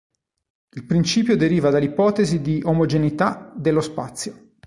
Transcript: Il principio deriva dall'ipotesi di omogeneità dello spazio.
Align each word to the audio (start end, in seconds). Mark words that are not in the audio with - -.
Il 0.73 0.83
principio 0.85 1.37
deriva 1.37 1.69
dall'ipotesi 1.69 2.41
di 2.41 2.59
omogeneità 2.65 3.53
dello 3.55 3.81
spazio. 3.81 4.53